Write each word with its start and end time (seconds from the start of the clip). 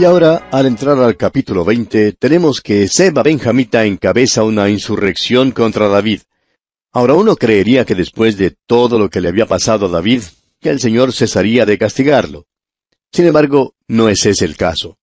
Y 0.00 0.04
ahora, 0.06 0.48
al 0.50 0.64
entrar 0.64 0.98
al 0.98 1.18
capítulo 1.18 1.62
20, 1.62 2.12
tenemos 2.12 2.62
que 2.62 2.88
Seba 2.88 3.22
Benjamita 3.22 3.84
encabeza 3.84 4.44
una 4.44 4.70
insurrección 4.70 5.50
contra 5.50 5.88
David. 5.88 6.22
Ahora 6.90 7.12
uno 7.12 7.36
creería 7.36 7.84
que 7.84 7.94
después 7.94 8.38
de 8.38 8.56
todo 8.66 8.98
lo 8.98 9.10
que 9.10 9.20
le 9.20 9.28
había 9.28 9.44
pasado 9.44 9.84
a 9.84 9.88
David, 9.90 10.22
que 10.58 10.70
el 10.70 10.80
Señor 10.80 11.12
cesaría 11.12 11.66
de 11.66 11.76
castigarlo. 11.76 12.46
Sin 13.12 13.26
embargo, 13.26 13.74
no 13.88 14.08
es 14.08 14.24
ese 14.24 14.46
el 14.46 14.56
caso. 14.56 14.96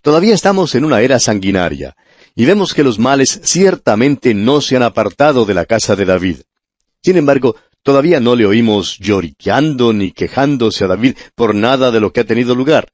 Todavía 0.00 0.34
estamos 0.34 0.76
en 0.76 0.84
una 0.84 1.00
era 1.00 1.18
sanguinaria, 1.18 1.96
y 2.36 2.44
vemos 2.44 2.72
que 2.72 2.84
los 2.84 3.00
males 3.00 3.40
ciertamente 3.42 4.32
no 4.32 4.60
se 4.60 4.76
han 4.76 4.84
apartado 4.84 5.44
de 5.44 5.54
la 5.54 5.64
casa 5.64 5.96
de 5.96 6.04
David. 6.04 6.36
Sin 7.02 7.16
embargo, 7.16 7.56
todavía 7.82 8.20
no 8.20 8.36
le 8.36 8.46
oímos 8.46 8.96
lloriqueando 9.00 9.92
ni 9.92 10.12
quejándose 10.12 10.84
a 10.84 10.86
David 10.86 11.16
por 11.34 11.52
nada 11.56 11.90
de 11.90 11.98
lo 11.98 12.12
que 12.12 12.20
ha 12.20 12.24
tenido 12.24 12.54
lugar. 12.54 12.92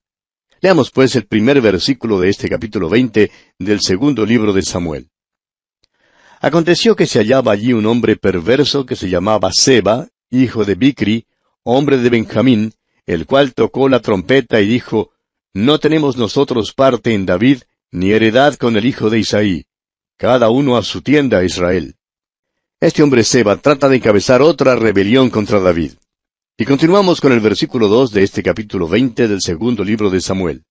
Leamos 0.63 0.93
pues 0.93 1.17
el 1.17 1.27
primer 1.27 1.61
versículo 1.61 2.21
de 2.21 2.29
este 2.29 2.49
capítulo 2.49 2.89
veinte 2.89 3.33
del 3.59 3.81
segundo 3.81 4.25
libro 4.25 4.53
de 4.53 4.63
Samuel. 4.63 5.11
Aconteció 6.41 6.95
que 6.95 7.09
se 7.09 7.19
hallaba 7.19 7.51
allí 7.51 7.73
un 7.73 7.85
hombre 7.85 8.15
perverso 8.15 8.87
que 8.87 8.95
se 8.95 9.11
llamaba 9.11 9.53
Seba, 9.53 10.07
hijo 10.31 10.65
de 10.65 10.77
Bicri, 10.77 11.27
hombre 11.65 11.99
de 11.99 12.09
Benjamín, 12.11 12.75
el 13.07 13.27
cual 13.27 13.55
tocó 13.55 13.89
la 13.89 13.99
trompeta 13.99 14.61
y 14.61 14.69
dijo, 14.69 15.11
No 15.53 15.81
tenemos 15.81 16.17
nosotros 16.17 16.73
parte 16.73 17.13
en 17.13 17.27
David, 17.27 17.63
ni 17.91 18.13
heredad 18.13 18.55
con 18.55 18.77
el 18.77 18.87
hijo 18.87 19.11
de 19.11 19.19
Isaí. 19.19 19.67
Cada 20.17 20.49
uno 20.51 20.77
a 20.77 20.85
su 20.85 21.03
tienda, 21.03 21.43
Israel. 21.43 21.97
Este 22.79 23.03
hombre 23.03 23.25
Seba 23.25 23.57
trata 23.57 23.89
de 23.89 23.97
encabezar 23.97 24.41
otra 24.43 24.77
rebelión 24.77 25.29
contra 25.29 25.59
David. 25.59 25.95
Y 26.59 26.67
continuamos 26.67 27.23
con 27.23 27.33
el 27.33 27.41
versículo 27.41 27.89
dos 27.89 28.13
de 28.13 28.23
este 28.23 28.43
capítulo 28.43 28.87
veinte 28.87 29.27
del 29.27 29.41
segundo 29.41 29.83
libro 29.83 30.11
de 30.11 30.21
Samuel. 30.21 30.65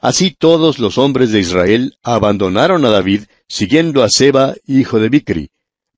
Así 0.00 0.32
todos 0.32 0.80
los 0.80 0.98
hombres 0.98 1.30
de 1.30 1.38
Israel 1.38 1.96
abandonaron 2.02 2.84
a 2.84 2.90
David, 2.90 3.24
siguiendo 3.46 4.02
a 4.02 4.08
Seba, 4.08 4.56
hijo 4.66 4.98
de 4.98 5.08
Bicri, 5.08 5.50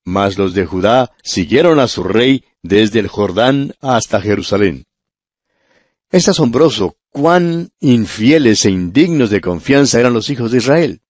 mas 0.04 0.36
los 0.36 0.52
de 0.52 0.66
Judá 0.66 1.12
siguieron 1.22 1.80
a 1.80 1.88
su 1.88 2.04
rey 2.04 2.44
desde 2.62 2.98
el 2.98 3.08
Jordán 3.08 3.72
hasta 3.80 4.20
Jerusalén. 4.20 4.84
Es 6.10 6.28
asombroso 6.28 6.96
cuán 7.08 7.70
infieles 7.80 8.66
e 8.66 8.70
indignos 8.70 9.30
de 9.30 9.40
confianza 9.40 10.00
eran 10.00 10.12
los 10.12 10.28
hijos 10.28 10.50
de 10.50 10.58
Israel. 10.58 11.00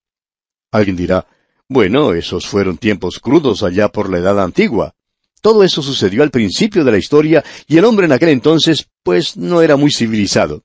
Alguien 0.71 0.97
dirá, 0.97 1.27
bueno, 1.69 2.13
esos 2.15 2.47
fueron 2.47 2.79
tiempos 2.79 3.19
crudos 3.19 3.65
allá 3.65 3.89
por 3.89 4.09
la 4.09 4.19
edad 4.19 4.41
antigua. 4.41 4.95
Todo 5.43 5.65
eso 5.65 5.83
sucedió 5.83 6.23
al 6.23 6.31
principio 6.31 6.85
de 6.85 6.93
la 6.93 6.99
historia 6.99 7.45
y 7.67 7.77
el 7.77 7.85
hombre 7.85 8.07
en 8.07 8.13
aquel 8.13 8.29
entonces, 8.29 8.89
pues, 9.03 9.37
no 9.37 9.61
era 9.61 9.77
muy 9.77 9.91
civilizado. 9.91 10.63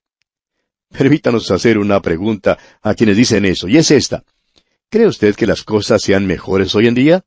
Permítanos 0.96 1.50
hacer 1.50 1.78
una 1.78 2.00
pregunta 2.00 2.56
a 2.80 2.94
quienes 2.94 3.16
dicen 3.16 3.44
eso, 3.44 3.68
y 3.68 3.76
es 3.76 3.90
esta. 3.90 4.22
¿Cree 4.88 5.08
usted 5.08 5.34
que 5.34 5.48
las 5.48 5.64
cosas 5.64 6.00
sean 6.00 6.26
mejores 6.26 6.74
hoy 6.76 6.86
en 6.86 6.94
día? 6.94 7.24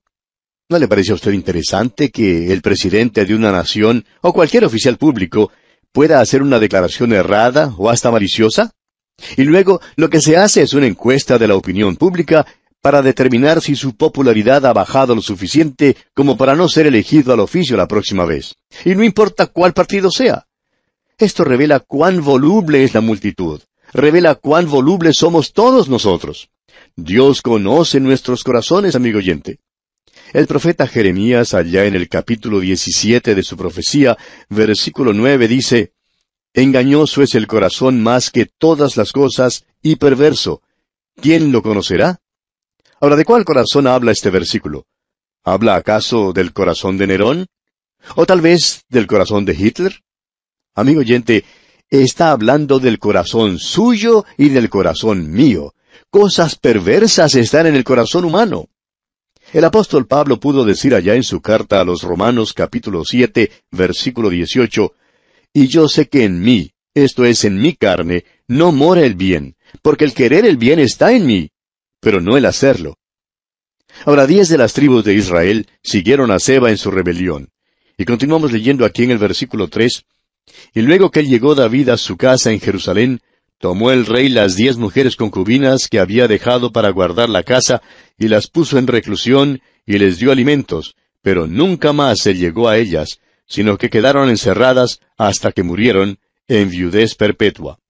¿No 0.69 0.79
le 0.79 0.87
parece 0.87 1.11
a 1.11 1.15
usted 1.15 1.33
interesante 1.33 2.09
que 2.09 2.53
el 2.53 2.61
presidente 2.61 3.25
de 3.25 3.35
una 3.35 3.51
nación 3.51 4.05
o 4.21 4.31
cualquier 4.31 4.63
oficial 4.63 4.97
público 4.97 5.51
pueda 5.91 6.21
hacer 6.21 6.41
una 6.41 6.57
declaración 6.57 7.11
errada 7.11 7.75
o 7.77 7.89
hasta 7.89 8.09
maliciosa? 8.09 8.71
Y 9.35 9.43
luego 9.43 9.81
lo 9.97 10.09
que 10.09 10.21
se 10.21 10.37
hace 10.37 10.61
es 10.61 10.73
una 10.73 10.87
encuesta 10.87 11.37
de 11.37 11.49
la 11.49 11.55
opinión 11.55 11.97
pública 11.97 12.47
para 12.81 13.01
determinar 13.01 13.61
si 13.61 13.75
su 13.75 13.95
popularidad 13.95 14.65
ha 14.65 14.73
bajado 14.73 15.15
lo 15.15 15.21
suficiente 15.21 15.95
como 16.13 16.35
para 16.35 16.55
no 16.55 16.67
ser 16.67 16.87
elegido 16.87 17.31
al 17.31 17.39
oficio 17.39 17.77
la 17.77 17.87
próxima 17.87 18.25
vez. 18.25 18.55
Y 18.83 18.95
no 18.95 19.03
importa 19.03 19.47
cuál 19.47 19.73
partido 19.73 20.09
sea. 20.11 20.47
Esto 21.17 21.43
revela 21.43 21.79
cuán 21.79 22.23
voluble 22.23 22.83
es 22.83 22.93
la 22.93 23.01
multitud. 23.01 23.61
Revela 23.93 24.35
cuán 24.35 24.69
volubles 24.69 25.17
somos 25.17 25.53
todos 25.53 25.89
nosotros. 25.89 26.49
Dios 26.95 27.41
conoce 27.41 27.99
nuestros 27.99 28.43
corazones, 28.43 28.95
amigo 28.95 29.19
oyente. 29.19 29.59
El 30.33 30.47
profeta 30.47 30.87
Jeremías, 30.87 31.53
allá 31.53 31.85
en 31.85 31.95
el 31.95 32.09
capítulo 32.09 32.59
17 32.59 33.35
de 33.35 33.43
su 33.43 33.57
profecía, 33.57 34.17
versículo 34.49 35.13
9, 35.13 35.47
dice, 35.47 35.93
Engañoso 36.53 37.21
es 37.21 37.35
el 37.35 37.47
corazón 37.47 38.01
más 38.01 38.29
que 38.29 38.45
todas 38.45 38.97
las 38.97 39.11
cosas 39.11 39.65
y 39.81 39.97
perverso. 39.97 40.61
¿Quién 41.15 41.51
lo 41.51 41.61
conocerá? 41.61 42.21
Ahora, 43.01 43.15
¿de 43.15 43.25
cuál 43.25 43.45
corazón 43.45 43.87
habla 43.87 44.11
este 44.11 44.29
versículo? 44.29 44.85
¿Habla 45.43 45.73
acaso 45.73 46.33
del 46.33 46.53
corazón 46.53 46.99
de 46.99 47.07
Nerón? 47.07 47.47
¿O 48.15 48.27
tal 48.27 48.41
vez 48.41 48.85
del 48.89 49.07
corazón 49.07 49.43
de 49.43 49.53
Hitler? 49.53 50.03
Amigo 50.75 50.99
oyente, 50.99 51.43
está 51.89 52.29
hablando 52.29 52.77
del 52.77 52.99
corazón 52.99 53.57
suyo 53.57 54.23
y 54.37 54.49
del 54.49 54.69
corazón 54.69 55.31
mío. 55.31 55.73
Cosas 56.11 56.55
perversas 56.55 57.33
están 57.33 57.65
en 57.65 57.73
el 57.73 57.83
corazón 57.83 58.23
humano. 58.23 58.67
El 59.51 59.65
apóstol 59.65 60.05
Pablo 60.05 60.39
pudo 60.39 60.63
decir 60.63 60.93
allá 60.93 61.15
en 61.15 61.23
su 61.23 61.41
carta 61.41 61.81
a 61.81 61.83
los 61.83 62.03
Romanos 62.03 62.53
capítulo 62.53 63.03
7, 63.03 63.51
versículo 63.71 64.29
18, 64.29 64.93
Y 65.53 65.67
yo 65.69 65.87
sé 65.87 66.07
que 66.07 66.23
en 66.23 66.39
mí, 66.39 66.73
esto 66.93 67.25
es 67.25 67.45
en 67.45 67.59
mi 67.59 67.73
carne, 67.73 68.25
no 68.47 68.71
mora 68.71 69.01
el 69.01 69.15
bien, 69.15 69.55
porque 69.81 70.05
el 70.05 70.13
querer 70.13 70.45
el 70.45 70.57
bien 70.57 70.79
está 70.79 71.13
en 71.13 71.25
mí, 71.25 71.51
pero 72.01 72.19
no 72.19 72.35
el 72.35 72.45
hacerlo. 72.45 72.97
Ahora 74.05 74.27
diez 74.27 74.49
de 74.49 74.57
las 74.57 74.73
tribus 74.73 75.05
de 75.05 75.13
Israel 75.13 75.67
siguieron 75.83 76.31
a 76.31 76.39
Seba 76.39 76.69
en 76.69 76.77
su 76.77 76.91
rebelión. 76.91 77.49
Y 77.97 78.05
continuamos 78.05 78.51
leyendo 78.51 78.83
aquí 78.83 79.03
en 79.03 79.11
el 79.11 79.17
versículo 79.17 79.67
tres. 79.67 80.03
Y 80.73 80.81
luego 80.81 81.11
que 81.11 81.23
llegó 81.23 81.55
David 81.55 81.89
a 81.89 81.97
su 81.97 82.17
casa 82.17 82.51
en 82.51 82.59
Jerusalén, 82.59 83.21
tomó 83.59 83.91
el 83.91 84.05
rey 84.05 84.27
las 84.27 84.55
diez 84.55 84.77
mujeres 84.77 85.15
concubinas 85.15 85.87
que 85.87 85.99
había 85.99 86.27
dejado 86.27 86.71
para 86.71 86.89
guardar 86.89 87.29
la 87.29 87.43
casa, 87.43 87.81
y 88.17 88.27
las 88.27 88.47
puso 88.47 88.79
en 88.79 88.87
reclusión, 88.87 89.61
y 89.85 89.99
les 89.99 90.17
dio 90.17 90.31
alimentos, 90.31 90.95
pero 91.21 91.45
nunca 91.45 91.93
más 91.93 92.19
se 92.19 92.33
llegó 92.33 92.67
a 92.67 92.77
ellas, 92.77 93.19
sino 93.45 93.77
que 93.77 93.89
quedaron 93.89 94.29
encerradas 94.29 94.99
hasta 95.17 95.51
que 95.51 95.63
murieron 95.63 96.17
en 96.47 96.69
viudez 96.69 97.15
perpetua. 97.15 97.80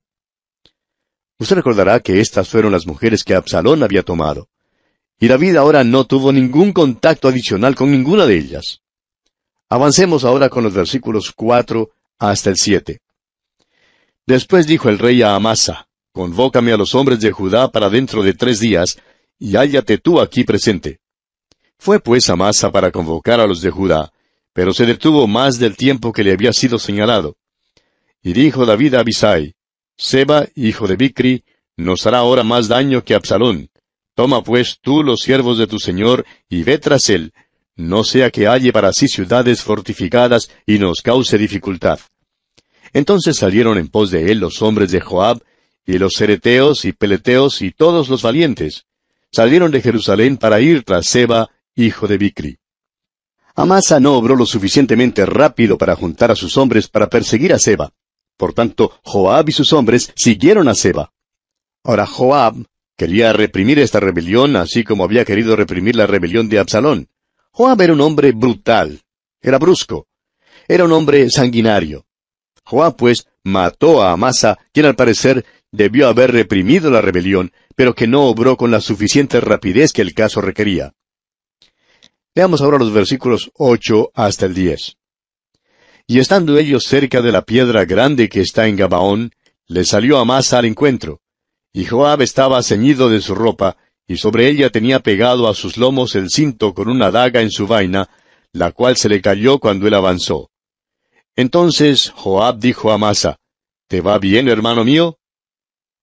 Usted 1.41 1.55
recordará 1.55 1.99
que 2.01 2.21
estas 2.21 2.47
fueron 2.49 2.71
las 2.71 2.85
mujeres 2.85 3.23
que 3.23 3.33
Absalón 3.33 3.81
había 3.81 4.03
tomado. 4.03 4.47
Y 5.19 5.27
David 5.27 5.55
ahora 5.55 5.83
no 5.83 6.05
tuvo 6.05 6.31
ningún 6.31 6.71
contacto 6.71 7.27
adicional 7.27 7.73
con 7.73 7.89
ninguna 7.89 8.27
de 8.27 8.37
ellas. 8.37 8.81
Avancemos 9.67 10.23
ahora 10.23 10.49
con 10.49 10.63
los 10.63 10.71
versículos 10.71 11.31
cuatro 11.35 11.93
hasta 12.19 12.51
el 12.51 12.57
siete. 12.57 13.01
Después 14.27 14.67
dijo 14.67 14.87
el 14.89 14.99
rey 14.99 15.23
a 15.23 15.33
Amasa, 15.33 15.87
Convócame 16.11 16.73
a 16.73 16.77
los 16.77 16.93
hombres 16.93 17.19
de 17.21 17.31
Judá 17.31 17.71
para 17.71 17.89
dentro 17.89 18.21
de 18.21 18.35
tres 18.35 18.59
días, 18.59 18.99
y 19.39 19.55
hállate 19.55 19.97
tú 19.97 20.21
aquí 20.21 20.43
presente. 20.43 20.99
Fue 21.79 21.99
pues 21.99 22.29
Amasa 22.29 22.71
para 22.71 22.91
convocar 22.91 23.39
a 23.39 23.47
los 23.47 23.63
de 23.63 23.71
Judá, 23.71 24.13
pero 24.53 24.73
se 24.73 24.85
detuvo 24.85 25.25
más 25.25 25.57
del 25.57 25.75
tiempo 25.75 26.13
que 26.13 26.23
le 26.23 26.33
había 26.33 26.53
sido 26.53 26.77
señalado. 26.77 27.35
Y 28.21 28.33
dijo 28.33 28.67
David 28.67 28.93
a 28.93 28.99
Abisai, 28.99 29.55
Seba, 29.97 30.47
hijo 30.55 30.87
de 30.87 30.95
Bicri, 30.95 31.43
nos 31.77 32.05
hará 32.05 32.19
ahora 32.19 32.43
más 32.43 32.67
daño 32.67 33.03
que 33.03 33.15
Absalón. 33.15 33.69
Toma 34.15 34.43
pues 34.43 34.77
tú 34.81 35.03
los 35.03 35.21
siervos 35.21 35.57
de 35.57 35.67
tu 35.67 35.79
señor 35.79 36.25
y 36.49 36.63
ve 36.63 36.77
tras 36.77 37.09
él, 37.09 37.33
no 37.75 38.03
sea 38.03 38.29
que 38.29 38.47
halle 38.47 38.71
para 38.71 38.93
sí 38.93 39.07
ciudades 39.07 39.61
fortificadas 39.63 40.51
y 40.65 40.77
nos 40.77 41.01
cause 41.01 41.37
dificultad. 41.37 41.99
Entonces 42.93 43.37
salieron 43.37 43.77
en 43.77 43.87
pos 43.87 44.11
de 44.11 44.31
él 44.31 44.39
los 44.39 44.61
hombres 44.61 44.91
de 44.91 44.99
Joab, 44.99 45.41
y 45.85 45.97
los 45.97 46.13
cereteos 46.13 46.85
y 46.85 46.93
peleteos 46.93 47.61
y 47.61 47.71
todos 47.71 48.07
los 48.09 48.21
valientes. 48.21 48.85
Salieron 49.31 49.71
de 49.71 49.81
Jerusalén 49.81 50.37
para 50.37 50.61
ir 50.61 50.83
tras 50.83 51.07
Seba, 51.07 51.49
hijo 51.75 52.07
de 52.07 52.17
Bicri. 52.17 52.57
Amasa 53.55 53.99
no 53.99 54.15
obró 54.15 54.35
lo 54.35 54.45
suficientemente 54.45 55.25
rápido 55.25 55.77
para 55.77 55.95
juntar 55.95 56.31
a 56.31 56.35
sus 56.35 56.55
hombres 56.57 56.87
para 56.87 57.09
perseguir 57.09 57.53
a 57.53 57.59
Seba. 57.59 57.91
Por 58.41 58.53
tanto, 58.53 58.91
Joab 59.03 59.49
y 59.49 59.51
sus 59.51 59.71
hombres 59.71 60.11
siguieron 60.15 60.67
a 60.67 60.73
Seba. 60.73 61.13
Ahora 61.83 62.07
Joab 62.07 62.55
quería 62.97 63.33
reprimir 63.33 63.77
esta 63.77 63.99
rebelión 63.99 64.55
así 64.55 64.83
como 64.83 65.03
había 65.03 65.25
querido 65.25 65.55
reprimir 65.55 65.95
la 65.95 66.07
rebelión 66.07 66.49
de 66.49 66.57
Absalón. 66.57 67.07
Joab 67.51 67.79
era 67.81 67.93
un 67.93 68.01
hombre 68.01 68.31
brutal, 68.31 68.99
era 69.41 69.59
brusco, 69.59 70.07
era 70.67 70.85
un 70.85 70.91
hombre 70.91 71.29
sanguinario. 71.29 72.07
Joab, 72.63 72.95
pues, 72.95 73.27
mató 73.43 74.01
a 74.01 74.11
Amasa, 74.11 74.57
quien 74.71 74.87
al 74.87 74.95
parecer 74.95 75.45
debió 75.71 76.07
haber 76.07 76.31
reprimido 76.31 76.89
la 76.89 77.01
rebelión, 77.01 77.51
pero 77.75 77.93
que 77.93 78.07
no 78.07 78.23
obró 78.23 78.57
con 78.57 78.71
la 78.71 78.81
suficiente 78.81 79.39
rapidez 79.39 79.93
que 79.93 80.01
el 80.01 80.15
caso 80.15 80.41
requería. 80.41 80.95
Veamos 82.33 82.63
ahora 82.63 82.79
los 82.79 82.91
versículos 82.91 83.51
ocho 83.53 84.09
hasta 84.15 84.47
el 84.47 84.55
diez. 84.55 84.97
Y 86.11 86.19
estando 86.19 86.57
ellos 86.57 86.83
cerca 86.83 87.21
de 87.21 87.31
la 87.31 87.43
piedra 87.43 87.85
grande 87.85 88.27
que 88.27 88.41
está 88.41 88.67
en 88.67 88.75
Gabaón, 88.75 89.31
le 89.69 89.85
salió 89.85 90.19
Amasa 90.19 90.57
al 90.57 90.65
encuentro. 90.65 91.21
Y 91.71 91.85
Joab 91.85 92.21
estaba 92.21 92.61
ceñido 92.63 93.09
de 93.09 93.21
su 93.21 93.33
ropa, 93.33 93.77
y 94.05 94.17
sobre 94.17 94.49
ella 94.49 94.69
tenía 94.69 94.99
pegado 94.99 95.47
a 95.47 95.55
sus 95.55 95.77
lomos 95.77 96.15
el 96.15 96.29
cinto 96.29 96.73
con 96.73 96.89
una 96.89 97.11
daga 97.11 97.39
en 97.39 97.49
su 97.49 97.65
vaina, 97.65 98.09
la 98.51 98.73
cual 98.73 98.97
se 98.97 99.07
le 99.07 99.21
cayó 99.21 99.59
cuando 99.59 99.87
él 99.87 99.93
avanzó. 99.93 100.51
Entonces 101.37 102.11
Joab 102.13 102.59
dijo 102.59 102.91
a 102.91 102.95
Amasa, 102.95 103.37
¿Te 103.87 104.01
va 104.01 104.19
bien, 104.19 104.49
hermano 104.49 104.83
mío? 104.83 105.17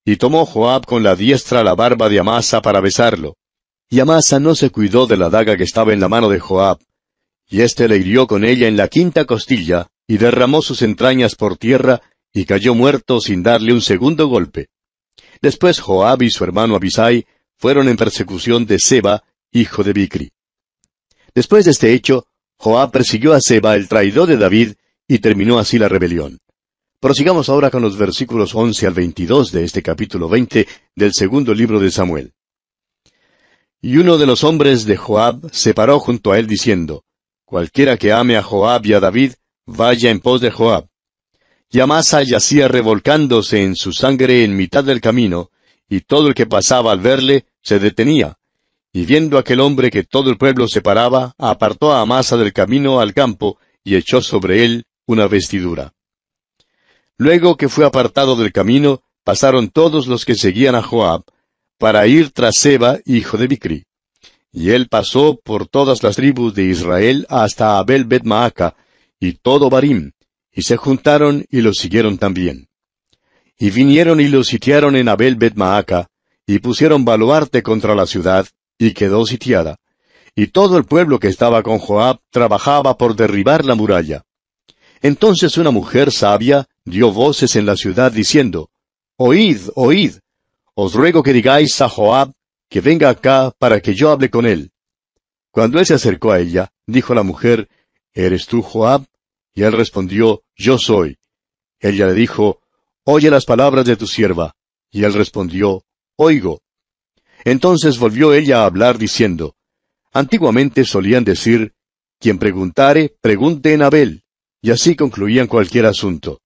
y 0.06 0.16
tomó 0.16 0.46
Joab 0.46 0.86
con 0.86 1.02
la 1.02 1.16
diestra 1.16 1.62
la 1.62 1.74
barba 1.74 2.08
de 2.08 2.18
Amasa 2.18 2.62
para 2.62 2.80
besarlo. 2.80 3.36
Y 3.90 4.00
Amasa 4.00 4.40
no 4.40 4.54
se 4.54 4.70
cuidó 4.70 5.06
de 5.06 5.18
la 5.18 5.28
daga 5.28 5.54
que 5.58 5.64
estaba 5.64 5.92
en 5.92 6.00
la 6.00 6.08
mano 6.08 6.30
de 6.30 6.40
Joab, 6.40 6.78
y 7.46 7.60
éste 7.60 7.86
le 7.88 7.98
hirió 7.98 8.26
con 8.26 8.42
ella 8.42 8.68
en 8.68 8.78
la 8.78 8.88
quinta 8.88 9.26
costilla, 9.26 9.86
y 10.08 10.16
derramó 10.16 10.62
sus 10.62 10.82
entrañas 10.82 11.36
por 11.36 11.58
tierra, 11.58 12.00
y 12.32 12.46
cayó 12.46 12.74
muerto 12.74 13.20
sin 13.20 13.42
darle 13.42 13.72
un 13.72 13.82
segundo 13.82 14.26
golpe. 14.26 14.68
Después 15.40 15.80
Joab 15.80 16.22
y 16.22 16.30
su 16.30 16.42
hermano 16.42 16.74
Abisai 16.74 17.26
fueron 17.56 17.88
en 17.88 17.96
persecución 17.96 18.66
de 18.66 18.78
Seba, 18.78 19.22
hijo 19.52 19.84
de 19.84 19.92
Bicri. 19.92 20.30
Después 21.34 21.66
de 21.66 21.72
este 21.72 21.92
hecho, 21.92 22.26
Joab 22.56 22.90
persiguió 22.90 23.34
a 23.34 23.40
Seba, 23.40 23.76
el 23.76 23.88
traidor 23.88 24.28
de 24.28 24.36
David, 24.36 24.72
y 25.06 25.18
terminó 25.18 25.58
así 25.58 25.78
la 25.78 25.88
rebelión. 25.88 26.38
Prosigamos 27.00 27.48
ahora 27.48 27.70
con 27.70 27.82
los 27.82 27.96
versículos 27.96 28.54
once 28.54 28.86
al 28.86 28.94
veintidós 28.94 29.52
de 29.52 29.64
este 29.64 29.82
capítulo 29.82 30.28
veinte 30.28 30.66
del 30.96 31.12
segundo 31.12 31.54
libro 31.54 31.78
de 31.78 31.90
Samuel. 31.90 32.32
Y 33.80 33.98
uno 33.98 34.18
de 34.18 34.26
los 34.26 34.42
hombres 34.42 34.84
de 34.84 34.96
Joab 34.96 35.48
se 35.52 35.74
paró 35.74 36.00
junto 36.00 36.32
a 36.32 36.38
él 36.38 36.48
diciendo, 36.48 37.04
Cualquiera 37.44 37.96
que 37.96 38.12
ame 38.12 38.36
a 38.36 38.42
Joab 38.42 38.84
y 38.86 38.94
a 38.94 39.00
David, 39.00 39.34
vaya 39.68 40.10
en 40.10 40.20
pos 40.20 40.40
de 40.40 40.50
Joab. 40.50 40.86
Y 41.70 41.80
Amasa 41.80 42.22
yacía 42.22 42.68
revolcándose 42.68 43.62
en 43.62 43.76
su 43.76 43.92
sangre 43.92 44.42
en 44.42 44.56
mitad 44.56 44.82
del 44.82 45.00
camino, 45.00 45.50
y 45.88 46.00
todo 46.00 46.28
el 46.28 46.34
que 46.34 46.46
pasaba 46.46 46.90
al 46.92 47.00
verle 47.00 47.46
se 47.62 47.78
detenía. 47.78 48.38
Y 48.92 49.04
viendo 49.04 49.36
aquel 49.36 49.60
hombre 49.60 49.90
que 49.90 50.04
todo 50.04 50.30
el 50.30 50.38
pueblo 50.38 50.66
se 50.68 50.80
paraba, 50.80 51.34
apartó 51.36 51.92
a 51.92 52.00
Amasa 52.00 52.38
del 52.38 52.54
camino 52.54 53.00
al 53.00 53.12
campo, 53.12 53.58
y 53.84 53.96
echó 53.96 54.22
sobre 54.22 54.64
él 54.64 54.84
una 55.06 55.28
vestidura. 55.28 55.92
Luego 57.18 57.56
que 57.56 57.68
fue 57.68 57.84
apartado 57.84 58.36
del 58.36 58.52
camino, 58.52 59.02
pasaron 59.22 59.68
todos 59.68 60.06
los 60.06 60.24
que 60.24 60.34
seguían 60.34 60.74
a 60.74 60.82
Joab, 60.82 61.24
para 61.76 62.06
ir 62.06 62.30
tras 62.30 62.56
Seba, 62.56 62.98
hijo 63.04 63.36
de 63.36 63.46
Bicri. 63.46 63.84
Y 64.50 64.70
él 64.70 64.88
pasó 64.88 65.38
por 65.38 65.68
todas 65.68 66.02
las 66.02 66.16
tribus 66.16 66.54
de 66.54 66.64
Israel 66.64 67.26
hasta 67.28 67.78
Abel 67.78 68.06
Bet 68.06 68.24
Maaca, 68.24 68.74
y 69.20 69.32
todo 69.34 69.70
Barim, 69.70 70.12
y 70.52 70.62
se 70.62 70.76
juntaron 70.76 71.44
y 71.50 71.60
los 71.60 71.78
siguieron 71.78 72.18
también. 72.18 72.68
Y 73.58 73.70
vinieron 73.70 74.20
y 74.20 74.28
los 74.28 74.48
sitiaron 74.48 74.96
en 74.96 75.08
Abel 75.08 75.36
Bet 75.36 75.54
Maaca, 75.54 76.08
y 76.46 76.60
pusieron 76.60 77.04
baluarte 77.04 77.62
contra 77.62 77.94
la 77.94 78.06
ciudad, 78.06 78.46
y 78.78 78.92
quedó 78.92 79.26
sitiada. 79.26 79.76
Y 80.34 80.48
todo 80.48 80.78
el 80.78 80.84
pueblo 80.84 81.18
que 81.18 81.28
estaba 81.28 81.62
con 81.62 81.78
Joab 81.78 82.20
trabajaba 82.30 82.96
por 82.96 83.16
derribar 83.16 83.64
la 83.64 83.74
muralla. 83.74 84.22
Entonces 85.02 85.58
una 85.58 85.70
mujer 85.70 86.12
sabia 86.12 86.66
dio 86.84 87.12
voces 87.12 87.56
en 87.56 87.66
la 87.66 87.76
ciudad 87.76 88.12
diciendo, 88.12 88.70
Oíd, 89.16 89.68
oíd, 89.74 90.14
os 90.74 90.94
ruego 90.94 91.22
que 91.22 91.32
digáis 91.32 91.80
a 91.80 91.88
Joab 91.88 92.32
que 92.68 92.80
venga 92.80 93.08
acá 93.08 93.52
para 93.58 93.80
que 93.80 93.94
yo 93.94 94.10
hable 94.10 94.30
con 94.30 94.46
él. 94.46 94.70
Cuando 95.50 95.80
él 95.80 95.86
se 95.86 95.94
acercó 95.94 96.30
a 96.30 96.38
ella, 96.38 96.70
dijo 96.86 97.14
la 97.14 97.22
mujer, 97.22 97.68
¿Eres 98.14 98.46
tú 98.46 98.62
Joab? 98.62 99.04
Y 99.54 99.62
él 99.62 99.72
respondió, 99.72 100.42
Yo 100.56 100.78
soy. 100.78 101.18
Ella 101.80 102.06
le 102.06 102.14
dijo, 102.14 102.60
Oye 103.04 103.30
las 103.30 103.44
palabras 103.44 103.84
de 103.86 103.96
tu 103.96 104.06
sierva. 104.06 104.54
Y 104.90 105.04
él 105.04 105.14
respondió, 105.14 105.84
Oigo. 106.16 106.62
Entonces 107.44 107.98
volvió 107.98 108.34
ella 108.34 108.62
a 108.62 108.66
hablar 108.66 108.98
diciendo, 108.98 109.56
Antiguamente 110.12 110.84
solían 110.84 111.24
decir, 111.24 111.74
Quien 112.18 112.38
preguntare, 112.38 113.16
pregunte 113.20 113.72
en 113.72 113.82
Abel. 113.82 114.24
Y 114.60 114.70
así 114.70 114.96
concluían 114.96 115.46
cualquier 115.46 115.86
asunto. 115.86 116.40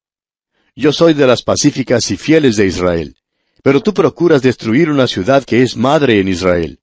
Yo 0.74 0.92
soy 0.92 1.14
de 1.14 1.26
las 1.26 1.42
pacíficas 1.42 2.10
y 2.10 2.16
fieles 2.16 2.56
de 2.56 2.66
Israel. 2.66 3.16
Pero 3.62 3.80
tú 3.80 3.94
procuras 3.94 4.42
destruir 4.42 4.90
una 4.90 5.06
ciudad 5.06 5.44
que 5.44 5.62
es 5.62 5.76
madre 5.76 6.18
en 6.18 6.28
Israel. 6.28 6.80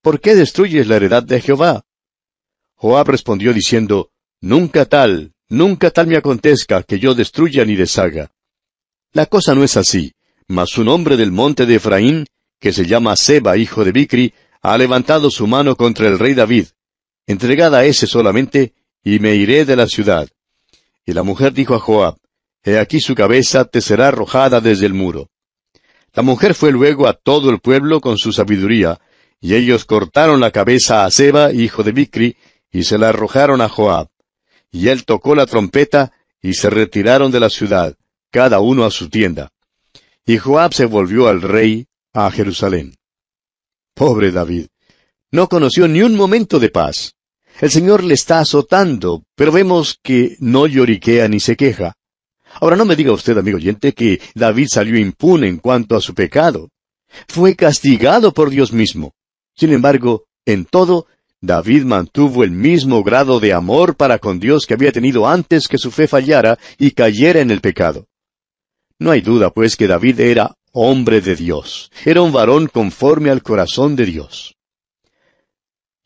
¿Por 0.00 0.20
qué 0.20 0.34
destruyes 0.34 0.86
la 0.86 0.96
heredad 0.96 1.22
de 1.22 1.40
Jehová? 1.40 1.84
Joab 2.74 3.08
respondió 3.08 3.52
diciendo, 3.52 4.10
Nunca 4.44 4.84
tal, 4.84 5.32
nunca 5.48 5.90
tal 5.90 6.06
me 6.06 6.18
acontezca 6.18 6.82
que 6.82 6.98
yo 6.98 7.14
destruya 7.14 7.64
ni 7.64 7.76
deshaga. 7.76 8.30
La 9.14 9.24
cosa 9.24 9.54
no 9.54 9.64
es 9.64 9.78
así, 9.78 10.12
mas 10.48 10.76
un 10.76 10.88
hombre 10.88 11.16
del 11.16 11.32
monte 11.32 11.64
de 11.64 11.76
Efraín, 11.76 12.26
que 12.60 12.70
se 12.70 12.84
llama 12.84 13.16
Seba, 13.16 13.56
hijo 13.56 13.86
de 13.86 13.92
Bicri, 13.92 14.34
ha 14.60 14.76
levantado 14.76 15.30
su 15.30 15.46
mano 15.46 15.76
contra 15.76 16.08
el 16.08 16.18
rey 16.18 16.34
David. 16.34 16.66
Entregada 17.26 17.78
a 17.78 17.84
ese 17.86 18.06
solamente, 18.06 18.74
y 19.02 19.18
me 19.18 19.34
iré 19.34 19.64
de 19.64 19.76
la 19.76 19.86
ciudad. 19.86 20.28
Y 21.06 21.14
la 21.14 21.22
mujer 21.22 21.54
dijo 21.54 21.74
a 21.74 21.80
Joab, 21.80 22.18
He 22.62 22.78
aquí 22.78 23.00
su 23.00 23.14
cabeza 23.14 23.64
te 23.64 23.80
será 23.80 24.08
arrojada 24.08 24.60
desde 24.60 24.84
el 24.84 24.92
muro. 24.92 25.30
La 26.12 26.22
mujer 26.22 26.52
fue 26.52 26.70
luego 26.70 27.08
a 27.08 27.14
todo 27.14 27.48
el 27.48 27.60
pueblo 27.60 28.02
con 28.02 28.18
su 28.18 28.30
sabiduría, 28.30 29.00
y 29.40 29.54
ellos 29.54 29.86
cortaron 29.86 30.38
la 30.38 30.50
cabeza 30.50 31.06
a 31.06 31.10
Seba, 31.10 31.50
hijo 31.50 31.82
de 31.82 31.92
Bicri, 31.92 32.36
y 32.70 32.84
se 32.84 32.98
la 32.98 33.08
arrojaron 33.08 33.62
a 33.62 33.70
Joab. 33.70 34.08
Y 34.74 34.88
él 34.88 35.04
tocó 35.04 35.36
la 35.36 35.46
trompeta, 35.46 36.10
y 36.42 36.54
se 36.54 36.68
retiraron 36.68 37.30
de 37.30 37.38
la 37.38 37.48
ciudad, 37.48 37.94
cada 38.32 38.58
uno 38.58 38.84
a 38.84 38.90
su 38.90 39.08
tienda. 39.08 39.52
Y 40.26 40.36
Joab 40.36 40.74
se 40.74 40.84
volvió 40.86 41.28
al 41.28 41.42
rey, 41.42 41.86
a 42.12 42.28
Jerusalén. 42.32 42.96
Pobre 43.94 44.32
David. 44.32 44.66
No 45.30 45.48
conoció 45.48 45.86
ni 45.86 46.02
un 46.02 46.16
momento 46.16 46.58
de 46.58 46.70
paz. 46.70 47.14
El 47.60 47.70
Señor 47.70 48.02
le 48.02 48.14
está 48.14 48.40
azotando, 48.40 49.22
pero 49.36 49.52
vemos 49.52 50.00
que 50.02 50.34
no 50.40 50.66
lloriquea 50.66 51.28
ni 51.28 51.38
se 51.38 51.54
queja. 51.54 51.94
Ahora 52.54 52.74
no 52.74 52.84
me 52.84 52.96
diga 52.96 53.12
usted, 53.12 53.38
amigo 53.38 53.58
oyente, 53.58 53.92
que 53.92 54.20
David 54.34 54.66
salió 54.72 54.98
impune 54.98 55.46
en 55.46 55.58
cuanto 55.58 55.94
a 55.94 56.00
su 56.00 56.14
pecado. 56.14 56.68
Fue 57.28 57.54
castigado 57.54 58.34
por 58.34 58.50
Dios 58.50 58.72
mismo. 58.72 59.14
Sin 59.54 59.72
embargo, 59.72 60.24
en 60.44 60.64
todo, 60.64 61.06
David 61.46 61.84
mantuvo 61.84 62.42
el 62.42 62.52
mismo 62.52 63.04
grado 63.04 63.38
de 63.38 63.52
amor 63.52 63.96
para 63.96 64.18
con 64.18 64.40
Dios 64.40 64.64
que 64.64 64.72
había 64.72 64.92
tenido 64.92 65.28
antes 65.28 65.68
que 65.68 65.76
su 65.76 65.90
fe 65.90 66.08
fallara 66.08 66.58
y 66.78 66.92
cayera 66.92 67.40
en 67.40 67.50
el 67.50 67.60
pecado. 67.60 68.06
No 68.98 69.10
hay 69.10 69.20
duda, 69.20 69.50
pues, 69.50 69.76
que 69.76 69.86
David 69.86 70.20
era 70.20 70.54
hombre 70.72 71.20
de 71.20 71.36
Dios. 71.36 71.90
Era 72.06 72.22
un 72.22 72.32
varón 72.32 72.68
conforme 72.68 73.28
al 73.28 73.42
corazón 73.42 73.94
de 73.94 74.06
Dios. 74.06 74.54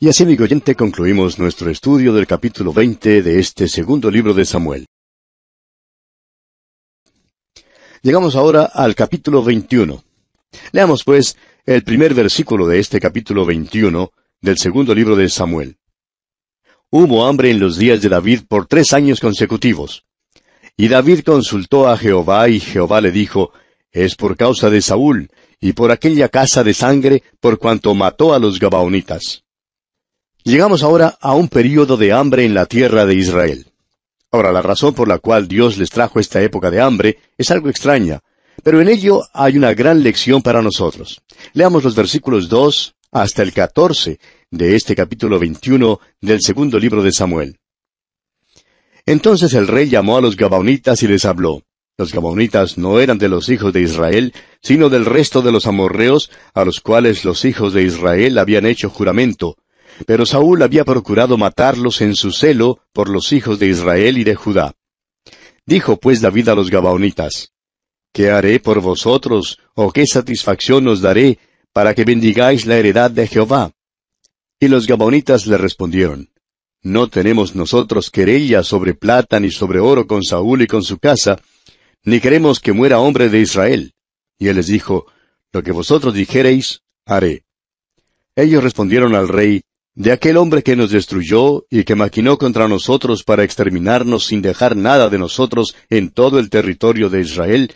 Y 0.00 0.08
así, 0.08 0.24
amigo 0.24 0.42
oyente, 0.42 0.74
concluimos 0.74 1.38
nuestro 1.38 1.70
estudio 1.70 2.12
del 2.12 2.26
capítulo 2.26 2.72
20 2.72 3.22
de 3.22 3.38
este 3.38 3.68
segundo 3.68 4.10
libro 4.10 4.34
de 4.34 4.44
Samuel. 4.44 4.86
Llegamos 8.02 8.34
ahora 8.34 8.64
al 8.64 8.96
capítulo 8.96 9.44
21. 9.44 10.02
Leamos 10.72 11.04
pues 11.04 11.36
el 11.64 11.84
primer 11.84 12.14
versículo 12.14 12.66
de 12.66 12.80
este 12.80 12.98
capítulo 12.98 13.44
21 13.44 14.10
del 14.40 14.58
segundo 14.58 14.94
libro 14.94 15.16
de 15.16 15.28
Samuel. 15.28 15.78
Hubo 16.90 17.26
hambre 17.26 17.50
en 17.50 17.60
los 17.60 17.76
días 17.76 18.00
de 18.00 18.08
David 18.08 18.42
por 18.48 18.66
tres 18.66 18.92
años 18.92 19.20
consecutivos. 19.20 20.04
Y 20.76 20.88
David 20.88 21.20
consultó 21.20 21.88
a 21.88 21.98
Jehová 21.98 22.48
y 22.48 22.60
Jehová 22.60 23.00
le 23.00 23.10
dijo, 23.10 23.52
Es 23.90 24.14
por 24.14 24.36
causa 24.36 24.70
de 24.70 24.80
Saúl 24.80 25.30
y 25.60 25.72
por 25.72 25.90
aquella 25.90 26.28
casa 26.28 26.62
de 26.62 26.72
sangre 26.72 27.22
por 27.40 27.58
cuanto 27.58 27.94
mató 27.94 28.32
a 28.32 28.38
los 28.38 28.60
Gabaonitas. 28.60 29.42
Llegamos 30.44 30.82
ahora 30.82 31.18
a 31.20 31.34
un 31.34 31.48
período 31.48 31.96
de 31.96 32.12
hambre 32.12 32.44
en 32.44 32.54
la 32.54 32.66
tierra 32.66 33.04
de 33.04 33.14
Israel. 33.14 33.66
Ahora, 34.30 34.52
la 34.52 34.62
razón 34.62 34.94
por 34.94 35.08
la 35.08 35.18
cual 35.18 35.48
Dios 35.48 35.78
les 35.78 35.90
trajo 35.90 36.20
esta 36.20 36.40
época 36.42 36.70
de 36.70 36.80
hambre 36.80 37.18
es 37.36 37.50
algo 37.50 37.68
extraña, 37.68 38.20
pero 38.62 38.80
en 38.80 38.88
ello 38.88 39.22
hay 39.32 39.56
una 39.56 39.74
gran 39.74 40.02
lección 40.02 40.42
para 40.42 40.62
nosotros. 40.62 41.22
Leamos 41.54 41.82
los 41.82 41.94
versículos 41.94 42.48
2 42.48 42.94
hasta 43.10 43.42
el 43.42 43.52
14 43.52 44.18
de 44.50 44.76
este 44.76 44.94
capítulo 44.94 45.38
21 45.38 46.00
del 46.20 46.40
segundo 46.40 46.78
libro 46.78 47.02
de 47.02 47.12
Samuel. 47.12 47.58
Entonces 49.06 49.54
el 49.54 49.66
rey 49.66 49.88
llamó 49.88 50.18
a 50.18 50.20
los 50.20 50.36
Gabaonitas 50.36 51.02
y 51.02 51.08
les 51.08 51.24
habló. 51.24 51.62
Los 51.96 52.12
Gabaonitas 52.12 52.78
no 52.78 53.00
eran 53.00 53.18
de 53.18 53.28
los 53.28 53.48
hijos 53.48 53.72
de 53.72 53.80
Israel, 53.80 54.32
sino 54.62 54.88
del 54.88 55.04
resto 55.04 55.42
de 55.42 55.50
los 55.50 55.66
amorreos, 55.66 56.30
a 56.54 56.64
los 56.64 56.80
cuales 56.80 57.24
los 57.24 57.44
hijos 57.44 57.72
de 57.72 57.82
Israel 57.82 58.38
habían 58.38 58.66
hecho 58.66 58.90
juramento, 58.90 59.56
pero 60.06 60.26
Saúl 60.26 60.62
había 60.62 60.84
procurado 60.84 61.36
matarlos 61.36 62.00
en 62.00 62.14
su 62.14 62.30
celo 62.30 62.80
por 62.92 63.08
los 63.08 63.32
hijos 63.32 63.58
de 63.58 63.66
Israel 63.66 64.18
y 64.18 64.24
de 64.24 64.34
Judá. 64.34 64.74
Dijo 65.66 65.96
pues 65.96 66.20
David 66.20 66.50
a 66.50 66.54
los 66.54 66.70
Gabaonitas, 66.70 67.52
¿Qué 68.12 68.30
haré 68.30 68.60
por 68.60 68.80
vosotros, 68.80 69.58
o 69.74 69.92
qué 69.92 70.06
satisfacción 70.06 70.86
os 70.88 71.00
daré, 71.00 71.38
para 71.78 71.94
que 71.94 72.02
bendigáis 72.02 72.66
la 72.66 72.76
heredad 72.76 73.08
de 73.08 73.28
Jehová? 73.28 73.70
Y 74.58 74.66
los 74.66 74.88
Gabaonitas 74.88 75.46
le 75.46 75.56
respondieron, 75.56 76.28
No 76.82 77.06
tenemos 77.06 77.54
nosotros 77.54 78.10
querella 78.10 78.64
sobre 78.64 78.94
plata 78.94 79.38
ni 79.38 79.52
sobre 79.52 79.78
oro 79.78 80.08
con 80.08 80.24
Saúl 80.24 80.62
y 80.62 80.66
con 80.66 80.82
su 80.82 80.98
casa, 80.98 81.38
ni 82.02 82.18
queremos 82.18 82.58
que 82.58 82.72
muera 82.72 82.98
hombre 82.98 83.28
de 83.28 83.38
Israel. 83.38 83.94
Y 84.40 84.48
él 84.48 84.56
les 84.56 84.66
dijo, 84.66 85.06
Lo 85.52 85.62
que 85.62 85.70
vosotros 85.70 86.14
dijereis, 86.14 86.82
haré. 87.06 87.44
Ellos 88.34 88.64
respondieron 88.64 89.14
al 89.14 89.28
rey, 89.28 89.62
de 89.94 90.10
aquel 90.10 90.36
hombre 90.36 90.64
que 90.64 90.74
nos 90.74 90.90
destruyó 90.90 91.64
y 91.70 91.84
que 91.84 91.94
maquinó 91.94 92.38
contra 92.38 92.66
nosotros 92.66 93.22
para 93.22 93.44
exterminarnos 93.44 94.26
sin 94.26 94.42
dejar 94.42 94.74
nada 94.74 95.08
de 95.10 95.18
nosotros 95.18 95.76
en 95.90 96.10
todo 96.10 96.40
el 96.40 96.50
territorio 96.50 97.08
de 97.08 97.20
Israel, 97.20 97.72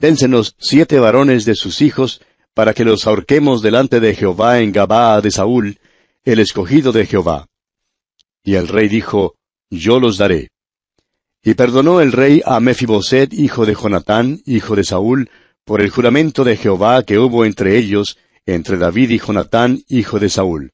Dénsenos 0.00 0.54
siete 0.58 1.00
varones 1.00 1.44
de 1.44 1.56
sus 1.56 1.82
hijos, 1.82 2.20
para 2.54 2.74
que 2.74 2.84
los 2.84 3.06
ahorquemos 3.06 3.62
delante 3.62 4.00
de 4.00 4.14
Jehová 4.14 4.60
en 4.60 4.72
Gabaa 4.72 5.20
de 5.20 5.30
Saúl, 5.30 5.78
el 6.24 6.40
escogido 6.40 6.92
de 6.92 7.06
Jehová. 7.06 7.46
Y 8.42 8.54
el 8.54 8.68
rey 8.68 8.88
dijo, 8.88 9.36
Yo 9.70 10.00
los 10.00 10.18
daré. 10.18 10.50
Y 11.42 11.54
perdonó 11.54 12.00
el 12.00 12.12
rey 12.12 12.42
a 12.44 12.60
Mefiboset, 12.60 13.32
hijo 13.32 13.64
de 13.64 13.74
Jonatán, 13.74 14.40
hijo 14.44 14.74
de 14.74 14.84
Saúl, 14.84 15.30
por 15.64 15.80
el 15.80 15.90
juramento 15.90 16.44
de 16.44 16.56
Jehová 16.56 17.02
que 17.02 17.18
hubo 17.18 17.44
entre 17.44 17.76
ellos, 17.76 18.18
entre 18.46 18.76
David 18.78 19.10
y 19.10 19.18
Jonatán, 19.18 19.82
hijo 19.88 20.18
de 20.18 20.30
Saúl. 20.30 20.72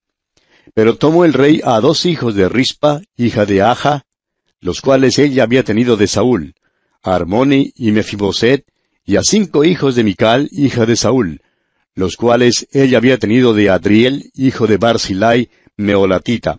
Pero 0.73 0.97
tomó 0.97 1.25
el 1.25 1.33
rey 1.33 1.61
a 1.65 1.81
dos 1.81 2.07
hijos 2.07 2.35
de 2.35 2.49
Rispa, 2.49 3.03
hija 3.17 3.45
de 3.45 3.63
Aja, 3.63 4.07
los 4.61 4.81
cuales 4.81 5.19
ella 5.19 5.43
había 5.43 5.63
tenido 5.63 5.97
de 5.97 6.07
Saúl, 6.07 6.55
a 7.03 7.15
Armoni 7.15 7.73
y 7.77 7.93
Mefiboset, 7.93 8.65
y 9.05 9.17
a 9.17 9.23
cinco 9.23 9.65
hijos 9.65 9.95
de 9.95 10.05
Mical, 10.05 10.49
hija 10.51 10.87
de 10.87 10.97
Saúl, 10.97 11.43
los 11.95 12.17
cuales 12.17 12.67
ella 12.73 12.99
había 12.99 13.19
tenido 13.19 13.55
de 13.55 13.71
Adriel, 13.71 14.31
hijo 14.35 14.67
de 14.67 14.77
Barzilai, 14.77 15.49
meolatita. 15.77 16.59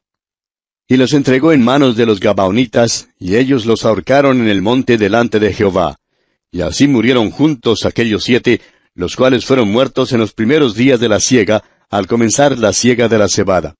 Y 0.88 0.98
los 0.98 1.13
entregó 1.13 1.51
en 1.51 1.63
manos 1.63 1.96
de 1.96 2.06
los 2.06 2.20
Gabaonitas, 2.20 3.10
y 3.20 3.36
ellos 3.36 3.65
los 3.65 3.86
ahorcaron 3.86 4.39
en 4.42 4.48
el 4.48 4.62
monte 4.62 4.98
delante 4.98 5.39
de 5.39 5.54
Jehová. 5.54 5.98
Y 6.51 6.62
así 6.62 6.88
murieron 6.88 7.32
juntos 7.32 7.86
aquellos 7.86 8.24
siete, 8.24 8.62
los 8.94 9.15
cuales 9.15 9.46
fueron 9.46 9.70
muertos 9.70 10.13
en 10.13 10.20
los 10.20 10.34
primeros 10.34 10.75
días 10.75 11.00
de 11.00 11.10
la 11.10 11.20
siega, 11.20 11.63
al 11.89 12.08
comenzar 12.08 12.58
la 12.58 12.72
siega 12.72 13.08
de 13.08 13.18
la 13.18 13.27
cebada. 13.27 13.75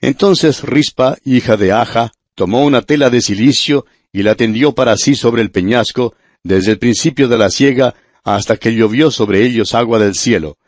Entonces 0.00 0.62
Rispa, 0.62 1.16
hija 1.24 1.56
de 1.56 1.72
Aja, 1.72 2.12
tomó 2.34 2.64
una 2.64 2.82
tela 2.82 3.10
de 3.10 3.20
silicio 3.20 3.86
y 4.12 4.22
la 4.22 4.34
tendió 4.34 4.74
para 4.74 4.96
sí 4.96 5.14
sobre 5.14 5.42
el 5.42 5.50
peñasco, 5.50 6.14
desde 6.42 6.72
el 6.72 6.78
principio 6.78 7.28
de 7.28 7.38
la 7.38 7.50
siega 7.50 7.94
hasta 8.24 8.56
que 8.56 8.74
llovió 8.74 9.10
sobre 9.10 9.44
ellos 9.44 9.74
agua 9.74 9.98
del 9.98 10.14
cielo, 10.14 10.58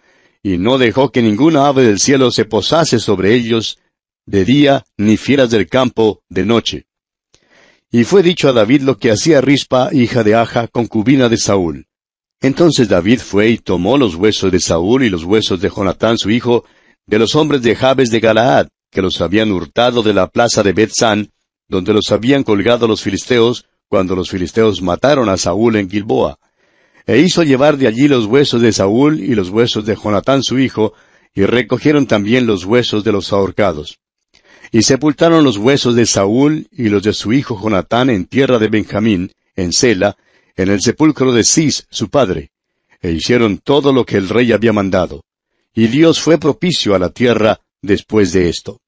y 0.42 0.58
no 0.58 0.78
dejó 0.78 1.11
que 1.11 1.23
ninguna 1.23 1.66
ave 1.68 1.84
del 1.84 1.99
cielo 1.99 2.30
se 2.30 2.44
posase 2.44 2.99
sobre 2.99 3.34
ellos 3.34 3.78
de 4.26 4.44
día, 4.44 4.84
ni 4.96 5.16
fieras 5.16 5.50
del 5.50 5.68
campo 5.68 6.23
de 6.28 6.44
noche. 6.44 6.87
Y 7.90 8.04
fue 8.04 8.23
dicho 8.23 8.49
a 8.49 8.52
David 8.52 8.82
lo 8.82 8.99
que 8.99 9.11
hacía 9.11 9.40
Rispa, 9.40 9.90
hija 9.92 10.25
de 10.25 10.34
Aja, 10.34 10.66
concubina 10.66 11.28
de 11.28 11.37
Saúl. 11.37 11.87
Entonces 12.40 12.88
David 12.88 13.20
fue 13.20 13.50
y 13.50 13.58
tomó 13.58 13.96
los 13.96 14.16
huesos 14.16 14.50
de 14.50 14.61
Saúl 14.61 15.04
y 15.04 15.11
los 15.11 15.25
huesos 15.25 15.61
de 15.61 15.70
Jonatán 15.70 16.18
su 16.18 16.30
hijo, 16.30 16.64
de 17.06 17.18
los 17.18 17.34
hombres 17.34 17.62
de 17.62 17.76
Jabes 17.76 18.11
de 18.11 18.20
Galaad, 18.20 18.68
que 18.90 19.02
los 19.02 19.20
habían 19.20 19.52
hurtado 19.52 20.02
de 20.02 20.12
la 20.12 20.28
plaza 20.28 20.62
de 20.62 20.73
Bethsan, 20.73 21.30
donde 21.68 21.92
los 21.92 22.11
habían 22.11 22.42
colgado 22.42 22.88
los 22.88 23.02
filisteos, 23.02 23.66
cuando 23.88 24.16
los 24.16 24.28
filisteos 24.28 24.82
mataron 24.82 25.28
a 25.28 25.37
Saúl 25.37 25.76
en 25.76 25.88
Gilboa 25.88 26.38
e 27.06 27.18
hizo 27.18 27.42
llevar 27.42 27.76
de 27.76 27.87
allí 27.87 28.08
los 28.08 28.26
huesos 28.26 28.62
de 28.62 28.73
Saúl 28.73 29.20
y 29.20 29.34
los 29.34 29.50
huesos 29.50 29.84
de 29.84 29.96
Jonatán 29.96 30.42
su 30.42 30.58
hijo, 30.58 30.94
y 31.34 31.44
recogieron 31.44 32.06
también 32.06 32.46
los 32.46 32.64
huesos 32.64 33.04
de 33.04 33.12
los 33.12 33.32
ahorcados. 33.32 33.99
Y 34.73 34.82
sepultaron 34.82 35.44
los 35.44 35.56
huesos 35.56 35.94
de 35.94 36.06
Saúl 36.06 36.68
y 36.73 36.88
los 36.88 37.02
de 37.02 37.12
su 37.12 37.32
hijo 37.32 37.61
Jonatán 37.61 38.11
en 38.11 38.25
tierra 38.25 38.58
de 38.58 38.68
Benjamín, 38.68 39.32
en 39.54 39.73
Sela, 39.73 40.16
en 40.56 40.70
el 40.70 40.80
sepulcro 40.80 41.32
de 41.32 41.44
Cis, 41.44 41.87
su 41.90 42.08
padre, 42.08 42.50
e 43.00 43.12
hicieron 43.12 43.58
todo 43.58 43.92
lo 43.92 44.04
que 44.06 44.16
el 44.16 44.28
rey 44.28 44.52
había 44.52 44.73
mandado. 44.73 45.25
Y 45.75 45.88
Dios 45.88 46.20
fue 46.20 46.38
propicio 46.38 46.94
a 46.94 46.99
la 46.99 47.11
tierra 47.11 47.61
después 47.82 48.32
de 48.32 48.49
esto. 48.49 48.80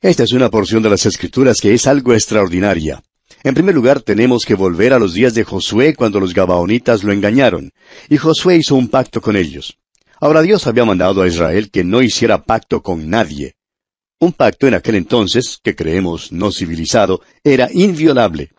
Esta 0.00 0.22
es 0.22 0.32
una 0.32 0.50
porción 0.50 0.82
de 0.82 0.90
las 0.90 1.06
Escrituras 1.06 1.60
que 1.60 1.72
es 1.72 1.86
algo 1.86 2.12
extraordinaria. 2.12 3.02
En 3.42 3.54
primer 3.54 3.74
lugar, 3.74 4.00
tenemos 4.00 4.44
que 4.44 4.54
volver 4.54 4.92
a 4.92 4.98
los 4.98 5.14
días 5.14 5.34
de 5.34 5.44
Josué 5.44 5.94
cuando 5.94 6.20
los 6.20 6.34
Gabaonitas 6.34 7.04
lo 7.04 7.12
engañaron, 7.12 7.72
y 8.08 8.16
Josué 8.16 8.56
hizo 8.56 8.74
un 8.74 8.88
pacto 8.88 9.20
con 9.20 9.36
ellos. 9.36 9.78
Ahora 10.20 10.42
Dios 10.42 10.66
había 10.66 10.84
mandado 10.84 11.22
a 11.22 11.28
Israel 11.28 11.70
que 11.70 11.84
no 11.84 12.02
hiciera 12.02 12.44
pacto 12.44 12.82
con 12.82 13.10
nadie. 13.10 13.56
Un 14.20 14.32
pacto 14.32 14.66
en 14.66 14.74
aquel 14.74 14.94
entonces, 14.94 15.58
que 15.62 15.74
creemos 15.74 16.32
no 16.32 16.50
civilizado, 16.50 17.20
era 17.42 17.68
inviolable. 17.72 18.52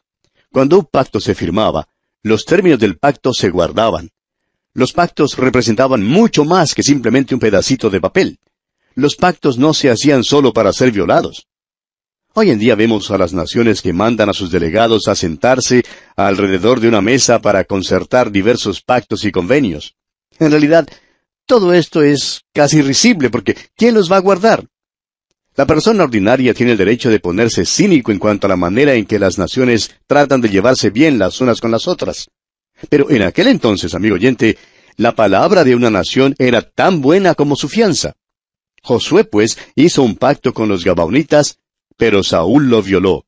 Cuando 0.52 0.78
un 0.78 0.86
pacto 0.86 1.20
se 1.20 1.34
firmaba, 1.34 1.88
los 2.22 2.46
términos 2.46 2.80
del 2.80 2.98
pacto 2.98 3.34
se 3.34 3.50
guardaban. 3.50 4.10
Los 4.74 4.94
pactos 4.94 5.38
representaban 5.38 6.04
mucho 6.04 6.46
más 6.46 6.76
que 6.76 6.84
simplemente 6.84 7.34
un 7.34 7.40
pedacito 7.40 7.90
de 7.90 8.02
papel. 8.02 8.40
Los 8.94 9.16
pactos 9.16 9.58
no 9.58 9.74
se 9.74 9.90
hacían 9.90 10.24
solo 10.24 10.54
para 10.54 10.74
ser 10.74 10.92
violados. 10.92 11.48
Hoy 12.38 12.52
en 12.52 12.60
día 12.60 12.76
vemos 12.76 13.12
a 13.12 13.18
las 13.18 13.32
naciones 13.32 13.82
que 13.82 13.94
mandan 13.94 14.28
a 14.28 14.34
sus 14.34 14.52
delegados 14.52 15.08
a 15.08 15.16
sentarse 15.16 15.86
alrededor 16.18 16.82
de 16.82 16.90
una 16.90 17.00
mesa 17.00 17.40
para 17.40 17.64
concertar 17.64 18.30
diversos 18.30 18.82
pactos 18.82 19.24
y 19.24 19.32
convenios. 19.32 19.96
En 20.38 20.52
realidad, 20.52 20.86
todo 21.46 21.72
esto 21.72 22.04
es 22.04 22.42
casi 22.52 22.82
risible 22.82 23.30
porque 23.30 23.56
¿quién 23.78 23.96
los 23.96 24.12
va 24.12 24.18
a 24.18 24.20
guardar? 24.20 24.66
La 25.56 25.66
persona 25.66 26.04
ordinaria 26.04 26.54
tiene 26.54 26.74
el 26.74 26.78
derecho 26.78 27.10
de 27.10 27.22
ponerse 27.22 27.66
cínico 27.66 28.12
en 28.12 28.20
cuanto 28.20 28.48
a 28.48 28.50
la 28.50 28.58
manera 28.58 28.96
en 28.96 29.06
que 29.06 29.18
las 29.18 29.38
naciones 29.38 29.96
tratan 30.06 30.42
de 30.42 30.50
llevarse 30.50 30.90
bien 30.90 31.18
las 31.18 31.40
unas 31.40 31.62
con 31.62 31.72
las 31.72 31.88
otras. 31.88 32.28
Pero 32.90 33.10
en 33.12 33.22
aquel 33.22 33.48
entonces, 33.48 33.96
amigo 33.96 34.16
oyente, 34.16 34.58
la 34.98 35.16
palabra 35.16 35.64
de 35.64 35.74
una 35.74 35.90
nación 35.90 36.36
era 36.38 36.62
tan 36.64 37.02
buena 37.02 37.34
como 37.34 37.56
su 37.56 37.70
fianza. 37.70 38.18
Josué, 38.84 39.24
pues, 39.24 39.58
hizo 39.76 40.04
un 40.04 40.18
pacto 40.18 40.54
con 40.54 40.68
los 40.68 40.84
Gabaonitas 40.84 41.60
pero 41.98 42.24
Saúl 42.24 42.70
lo 42.70 42.82
violó. 42.82 43.26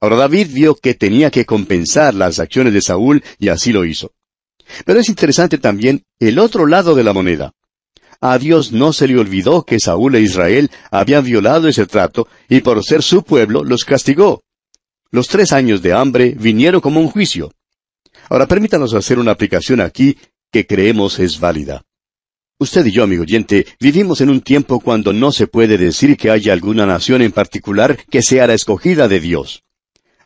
Ahora 0.00 0.16
David 0.16 0.48
vio 0.52 0.74
que 0.74 0.94
tenía 0.94 1.30
que 1.30 1.46
compensar 1.46 2.14
las 2.14 2.38
acciones 2.38 2.72
de 2.72 2.82
Saúl 2.82 3.24
y 3.38 3.48
así 3.48 3.72
lo 3.72 3.84
hizo. 3.84 4.12
Pero 4.84 5.00
es 5.00 5.08
interesante 5.08 5.58
también 5.58 6.04
el 6.18 6.38
otro 6.38 6.66
lado 6.66 6.94
de 6.94 7.04
la 7.04 7.12
moneda. 7.12 7.52
A 8.20 8.38
Dios 8.38 8.72
no 8.72 8.92
se 8.92 9.06
le 9.06 9.18
olvidó 9.18 9.64
que 9.64 9.78
Saúl 9.78 10.14
e 10.14 10.20
Israel 10.20 10.70
habían 10.90 11.24
violado 11.24 11.68
ese 11.68 11.86
trato 11.86 12.28
y 12.48 12.60
por 12.60 12.82
ser 12.82 13.02
su 13.02 13.22
pueblo 13.22 13.62
los 13.62 13.84
castigó. 13.84 14.42
Los 15.10 15.28
tres 15.28 15.52
años 15.52 15.82
de 15.82 15.92
hambre 15.92 16.34
vinieron 16.38 16.80
como 16.80 17.00
un 17.00 17.08
juicio. 17.08 17.52
Ahora 18.28 18.46
permítanos 18.46 18.94
hacer 18.94 19.18
una 19.18 19.32
aplicación 19.32 19.80
aquí 19.80 20.18
que 20.50 20.66
creemos 20.66 21.18
es 21.18 21.38
válida. 21.38 21.84
Usted 22.58 22.86
y 22.86 22.92
yo, 22.92 23.04
amigo 23.04 23.22
oyente, 23.22 23.66
vivimos 23.78 24.22
en 24.22 24.30
un 24.30 24.40
tiempo 24.40 24.80
cuando 24.80 25.12
no 25.12 25.30
se 25.30 25.46
puede 25.46 25.76
decir 25.76 26.16
que 26.16 26.30
haya 26.30 26.54
alguna 26.54 26.86
nación 26.86 27.20
en 27.20 27.30
particular 27.30 27.98
que 28.10 28.22
sea 28.22 28.46
la 28.46 28.54
escogida 28.54 29.08
de 29.08 29.20
Dios. 29.20 29.62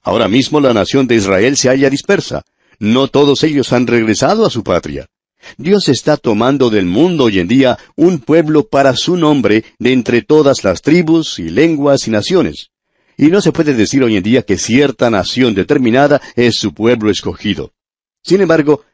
Ahora 0.00 0.28
mismo 0.28 0.60
la 0.60 0.72
nación 0.72 1.08
de 1.08 1.16
Israel 1.16 1.56
se 1.56 1.70
halla 1.70 1.90
dispersa. 1.90 2.44
No 2.78 3.08
todos 3.08 3.42
ellos 3.42 3.72
han 3.72 3.88
regresado 3.88 4.46
a 4.46 4.50
su 4.50 4.62
patria. 4.62 5.06
Dios 5.58 5.88
está 5.88 6.16
tomando 6.16 6.70
del 6.70 6.86
mundo 6.86 7.24
hoy 7.24 7.40
en 7.40 7.48
día 7.48 7.78
un 7.96 8.20
pueblo 8.20 8.68
para 8.68 8.94
su 8.94 9.16
nombre 9.16 9.64
de 9.80 9.92
entre 9.92 10.22
todas 10.22 10.62
las 10.62 10.82
tribus 10.82 11.40
y 11.40 11.50
lenguas 11.50 12.06
y 12.06 12.12
naciones. 12.12 12.70
Y 13.16 13.26
no 13.26 13.40
se 13.40 13.50
puede 13.50 13.74
decir 13.74 14.04
hoy 14.04 14.16
en 14.16 14.22
día 14.22 14.42
que 14.42 14.56
cierta 14.56 15.10
nación 15.10 15.54
determinada 15.54 16.20
es 16.36 16.54
su 16.54 16.74
pueblo 16.74 17.10
escogido. 17.10 17.72
Sin 18.22 18.40
embargo, 18.40 18.84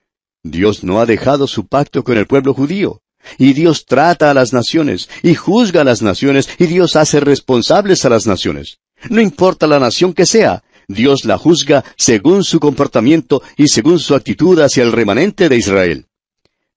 Dios 0.43 0.85
no 0.85 1.00
ha 1.00 1.07
dejado 1.07 1.47
su 1.47 1.66
pacto 1.66 2.02
con 2.02 2.16
el 2.16 2.26
pueblo 2.26 2.55
judío. 2.55 3.02
Y 3.38 3.52
Dios 3.52 3.85
trata 3.87 4.30
a 4.30 4.35
las 4.35 4.52
naciones, 4.52 5.09
y 5.23 5.35
juzga 5.35 5.83
a 5.83 5.85
las 5.85 6.02
naciones, 6.02 6.49
y 6.59 6.66
Dios 6.66 6.97
hace 6.97 7.21
responsables 7.21 8.04
a 8.04 8.09
las 8.09 8.26
naciones. 8.26 8.78
No 9.11 9.21
importa 9.21 9.66
la 9.66 9.78
nación 9.78 10.12
que 10.12 10.26
sea, 10.26 10.62
Dios 10.88 11.25
la 11.25 11.37
juzga 11.37 11.85
según 11.97 12.45
su 12.45 12.61
comportamiento 12.61 13.42
y 13.56 13.68
según 13.68 13.99
su 13.99 14.14
actitud 14.14 14.59
hacia 14.61 14.85
el 14.85 14.92
remanente 14.92 15.49
de 15.49 15.56
Israel. 15.56 16.06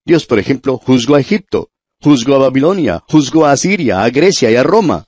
Dios, 0.06 0.26
por 0.26 0.40
ejemplo, 0.40 0.78
juzgó 0.78 1.16
a 1.16 1.20
Egipto, 1.20 1.70
juzgó 2.02 2.36
a 2.36 2.40
Babilonia, 2.40 3.04
juzgó 3.08 3.46
a 3.46 3.52
Asiria, 3.52 4.04
a 4.04 4.10
Grecia 4.10 4.50
y 4.50 4.56
a 4.56 4.64
Roma. 4.64 5.06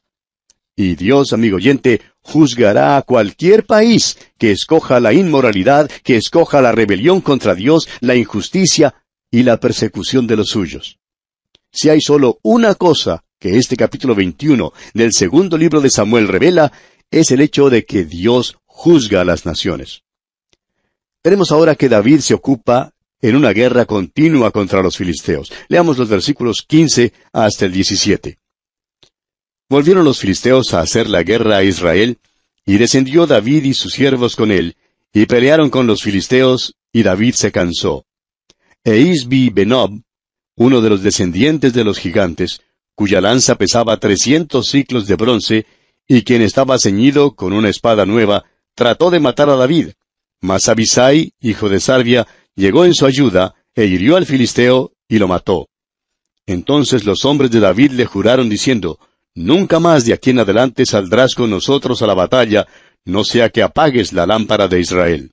Y 0.76 0.96
Dios, 0.96 1.34
amigo 1.34 1.58
oyente, 1.58 2.02
juzgará 2.22 2.98
a 2.98 3.02
cualquier 3.02 3.66
país 3.66 4.18
que 4.38 4.52
escoja 4.52 5.00
la 5.00 5.14
inmoralidad, 5.14 5.90
que 6.04 6.18
escoja 6.18 6.62
la 6.62 6.72
rebelión 6.72 7.22
contra 7.22 7.56
Dios, 7.56 7.90
la 8.00 8.16
injusticia 8.16 8.96
y 9.32 9.44
la 9.44 9.60
persecución 9.60 10.28
de 10.28 10.38
los 10.38 10.50
suyos. 10.50 11.01
Si 11.72 11.90
hay 11.90 12.02
solo 12.02 12.40
una 12.44 12.76
cosa 12.76 13.24
que 13.40 13.58
este 13.58 13.78
capítulo 13.78 14.14
21 14.14 14.74
del 14.94 15.14
segundo 15.14 15.58
libro 15.58 15.82
de 15.82 15.90
Samuel 15.90 16.28
revela, 16.28 16.72
es 17.10 17.32
el 17.32 17.42
hecho 17.42 17.70
de 17.70 17.86
que 17.86 18.04
Dios 18.04 18.58
juzga 18.66 19.22
a 19.22 19.26
las 19.26 19.46
naciones. 19.46 20.04
Tenemos 21.22 21.52
ahora 21.52 21.76
que 21.76 21.90
David 21.90 22.20
se 22.20 22.34
ocupa 22.34 22.94
en 23.22 23.36
una 23.36 23.52
guerra 23.52 23.86
continua 23.86 24.52
contra 24.52 24.82
los 24.82 24.98
filisteos. 24.98 25.52
Leamos 25.70 25.98
los 25.98 26.10
versículos 26.10 26.64
15 26.68 27.14
hasta 27.32 27.66
el 27.66 27.72
17. 27.72 28.38
Volvieron 29.70 30.04
los 30.04 30.20
filisteos 30.20 30.74
a 30.74 30.82
hacer 30.82 31.10
la 31.10 31.24
guerra 31.24 31.58
a 31.58 31.64
Israel, 31.64 32.20
y 32.66 32.78
descendió 32.78 33.26
David 33.26 33.64
y 33.64 33.74
sus 33.74 33.94
siervos 33.94 34.36
con 34.36 34.52
él, 34.52 34.76
y 35.14 35.26
pelearon 35.26 35.70
con 35.70 35.88
los 35.88 36.04
filisteos, 36.04 36.76
y 36.92 37.04
David 37.04 37.34
se 37.36 37.52
cansó. 37.52 38.06
E 38.84 38.98
Isbi 38.98 39.50
Benob, 39.50 40.02
uno 40.62 40.80
de 40.80 40.92
los 40.92 41.02
descendientes 41.02 41.74
de 41.74 41.84
los 41.84 41.98
gigantes, 41.98 42.62
cuya 42.94 43.20
lanza 43.20 43.56
pesaba 43.56 43.98
trescientos 43.98 44.68
ciclos 44.68 45.08
de 45.08 45.16
bronce, 45.16 45.66
y 46.08 46.22
quien 46.22 46.44
estaba 46.44 46.78
ceñido 46.78 47.34
con 47.34 47.52
una 47.52 47.68
espada 47.68 48.06
nueva, 48.06 48.46
trató 48.76 49.10
de 49.10 49.20
matar 49.20 49.50
a 49.50 49.56
David. 49.56 49.94
Mas 50.40 50.70
Abisai, 50.70 51.34
hijo 51.40 51.68
de 51.68 51.80
Sarvia, 51.80 52.28
llegó 52.56 52.86
en 52.86 52.94
su 52.94 53.08
ayuda, 53.08 53.56
e 53.74 53.86
hirió 53.86 54.18
al 54.18 54.28
filisteo 54.28 54.92
y 55.08 55.18
lo 55.18 55.28
mató. 55.28 55.68
Entonces 56.46 57.06
los 57.06 57.26
hombres 57.26 57.50
de 57.50 57.60
David 57.60 57.94
le 57.94 58.06
juraron 58.06 58.48
diciendo, 58.48 59.00
Nunca 59.34 59.80
más 59.80 60.06
de 60.06 60.14
aquí 60.14 60.30
en 60.30 60.40
adelante 60.40 60.86
saldrás 60.86 61.34
con 61.34 61.50
nosotros 61.50 62.04
a 62.04 62.08
la 62.08 62.14
batalla, 62.14 62.68
no 63.04 63.24
sea 63.24 63.50
que 63.50 63.64
apagues 63.64 64.14
la 64.14 64.28
lámpara 64.28 64.68
de 64.68 64.80
Israel. 64.80 65.32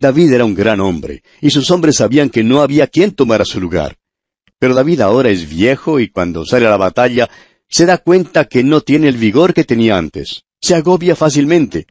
David 0.00 0.32
era 0.32 0.44
un 0.44 0.54
gran 0.54 0.80
hombre, 0.80 1.22
y 1.40 1.50
sus 1.50 1.70
hombres 1.70 1.96
sabían 1.96 2.30
que 2.30 2.44
no 2.44 2.62
había 2.62 2.86
quien 2.86 3.12
tomara 3.12 3.44
su 3.44 3.60
lugar. 3.60 3.96
Pero 4.58 4.74
David 4.74 5.00
ahora 5.00 5.30
es 5.30 5.48
viejo 5.48 5.98
y 6.00 6.08
cuando 6.08 6.44
sale 6.44 6.66
a 6.66 6.70
la 6.70 6.76
batalla 6.76 7.28
se 7.68 7.84
da 7.84 7.98
cuenta 7.98 8.46
que 8.46 8.64
no 8.64 8.80
tiene 8.80 9.08
el 9.08 9.16
vigor 9.16 9.54
que 9.54 9.64
tenía 9.64 9.96
antes. 9.98 10.44
Se 10.60 10.74
agobia 10.74 11.14
fácilmente. 11.14 11.86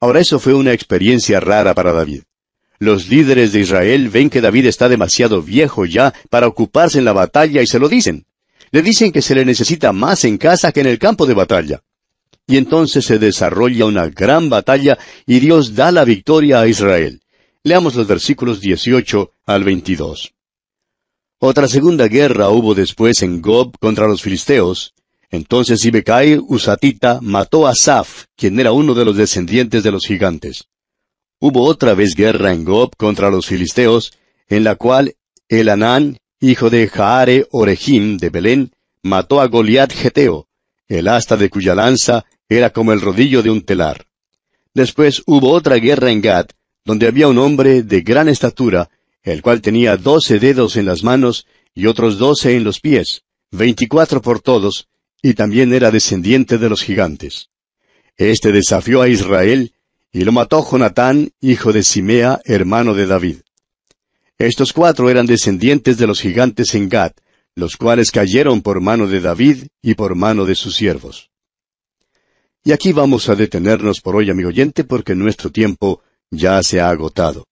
Ahora 0.00 0.20
eso 0.20 0.38
fue 0.38 0.54
una 0.54 0.72
experiencia 0.72 1.40
rara 1.40 1.74
para 1.74 1.92
David. 1.92 2.22
Los 2.78 3.08
líderes 3.08 3.52
de 3.52 3.60
Israel 3.60 4.08
ven 4.08 4.30
que 4.30 4.40
David 4.40 4.66
está 4.66 4.88
demasiado 4.88 5.42
viejo 5.42 5.84
ya 5.84 6.14
para 6.30 6.46
ocuparse 6.46 6.98
en 6.98 7.04
la 7.04 7.12
batalla 7.12 7.60
y 7.60 7.66
se 7.66 7.78
lo 7.78 7.88
dicen. 7.88 8.26
Le 8.70 8.82
dicen 8.82 9.10
que 9.10 9.22
se 9.22 9.34
le 9.34 9.44
necesita 9.44 9.92
más 9.92 10.24
en 10.24 10.38
casa 10.38 10.72
que 10.72 10.80
en 10.80 10.86
el 10.86 10.98
campo 10.98 11.26
de 11.26 11.34
batalla. 11.34 11.82
Y 12.48 12.56
entonces 12.56 13.04
se 13.04 13.18
desarrolla 13.18 13.84
una 13.84 14.08
gran 14.08 14.48
batalla 14.48 14.98
y 15.26 15.38
Dios 15.38 15.74
da 15.74 15.92
la 15.92 16.04
victoria 16.04 16.60
a 16.60 16.66
Israel. 16.66 17.20
Leamos 17.62 17.94
los 17.94 18.06
versículos 18.06 18.60
18 18.60 19.30
al 19.44 19.64
22. 19.64 20.32
Otra 21.40 21.68
segunda 21.68 22.08
guerra 22.08 22.48
hubo 22.48 22.74
después 22.74 23.22
en 23.22 23.42
Gob 23.42 23.78
contra 23.78 24.08
los 24.08 24.22
filisteos. 24.22 24.94
Entonces 25.30 25.84
Ibecai 25.84 26.38
Usatita 26.38 27.20
mató 27.20 27.66
a 27.66 27.74
Saf, 27.74 28.24
quien 28.34 28.58
era 28.58 28.72
uno 28.72 28.94
de 28.94 29.04
los 29.04 29.16
descendientes 29.16 29.82
de 29.82 29.92
los 29.92 30.06
gigantes. 30.06 30.64
Hubo 31.38 31.64
otra 31.64 31.92
vez 31.92 32.14
guerra 32.14 32.52
en 32.52 32.64
Gob 32.64 32.96
contra 32.96 33.28
los 33.30 33.46
filisteos, 33.46 34.14
en 34.48 34.64
la 34.64 34.76
cual 34.76 35.16
Elanán, 35.48 36.16
hijo 36.40 36.70
de 36.70 36.88
Jaare 36.88 37.46
Orejim 37.50 38.16
de 38.16 38.30
Belén, 38.30 38.72
mató 39.02 39.42
a 39.42 39.48
Goliat 39.48 39.92
Geteo, 39.92 40.48
el 40.88 41.08
asta 41.08 41.36
de 41.36 41.50
cuya 41.50 41.74
lanza 41.74 42.24
era 42.48 42.70
como 42.70 42.92
el 42.92 43.00
rodillo 43.00 43.42
de 43.42 43.50
un 43.50 43.62
telar. 43.62 44.06
Después 44.74 45.22
hubo 45.26 45.50
otra 45.52 45.76
guerra 45.76 46.10
en 46.10 46.20
Gad, 46.20 46.46
donde 46.84 47.06
había 47.06 47.28
un 47.28 47.38
hombre 47.38 47.82
de 47.82 48.00
gran 48.00 48.28
estatura, 48.28 48.90
el 49.22 49.42
cual 49.42 49.60
tenía 49.60 49.96
doce 49.96 50.38
dedos 50.38 50.76
en 50.76 50.86
las 50.86 51.02
manos 51.02 51.46
y 51.74 51.86
otros 51.86 52.18
doce 52.18 52.56
en 52.56 52.64
los 52.64 52.80
pies, 52.80 53.22
veinticuatro 53.50 54.22
por 54.22 54.40
todos, 54.40 54.88
y 55.22 55.34
también 55.34 55.72
era 55.72 55.90
descendiente 55.90 56.58
de 56.58 56.68
los 56.68 56.82
gigantes. 56.82 57.50
Este 58.16 58.52
desafió 58.52 59.02
a 59.02 59.08
Israel 59.08 59.72
y 60.12 60.22
lo 60.22 60.32
mató 60.32 60.64
Jonatán, 60.68 61.30
hijo 61.40 61.72
de 61.72 61.82
Simea, 61.82 62.40
hermano 62.44 62.94
de 62.94 63.06
David. 63.06 63.36
Estos 64.38 64.72
cuatro 64.72 65.10
eran 65.10 65.26
descendientes 65.26 65.98
de 65.98 66.06
los 66.06 66.20
gigantes 66.20 66.74
en 66.74 66.88
Gad, 66.88 67.12
los 67.54 67.76
cuales 67.76 68.10
cayeron 68.10 68.62
por 68.62 68.80
mano 68.80 69.06
de 69.08 69.20
David 69.20 69.66
y 69.82 69.94
por 69.94 70.14
mano 70.14 70.44
de 70.44 70.54
sus 70.54 70.76
siervos. 70.76 71.30
Y 72.64 72.72
aquí 72.72 72.92
vamos 72.92 73.28
a 73.28 73.34
detenernos 73.34 74.00
por 74.00 74.16
hoy, 74.16 74.30
amigo 74.30 74.48
oyente, 74.48 74.84
porque 74.84 75.14
nuestro 75.14 75.50
tiempo 75.50 76.02
ya 76.30 76.62
se 76.62 76.80
ha 76.80 76.90
agotado. 76.90 77.46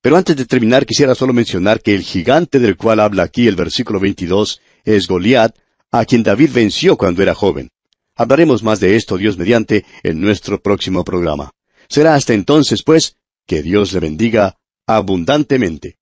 Pero 0.00 0.16
antes 0.16 0.36
de 0.36 0.46
terminar 0.46 0.86
quisiera 0.86 1.14
solo 1.14 1.32
mencionar 1.32 1.80
que 1.80 1.94
el 1.94 2.02
gigante 2.02 2.58
del 2.58 2.76
cual 2.76 3.00
habla 3.00 3.24
aquí 3.24 3.46
el 3.46 3.56
versículo 3.56 4.00
22 4.00 4.60
es 4.84 5.06
Goliat, 5.06 5.56
a 5.90 6.04
quien 6.04 6.22
David 6.22 6.50
venció 6.52 6.96
cuando 6.96 7.22
era 7.22 7.34
joven. 7.34 7.68
Hablaremos 8.16 8.62
más 8.62 8.80
de 8.80 8.96
esto, 8.96 9.16
Dios 9.16 9.38
mediante, 9.38 9.84
en 10.02 10.20
nuestro 10.20 10.60
próximo 10.60 11.04
programa. 11.04 11.52
Será 11.88 12.14
hasta 12.14 12.34
entonces, 12.34 12.82
pues, 12.82 13.16
que 13.46 13.62
Dios 13.62 13.92
le 13.92 14.00
bendiga 14.00 14.56
abundantemente. 14.86 15.98